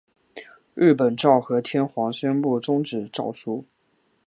[0.73, 3.65] 日本昭和天皇宣布终战诏书。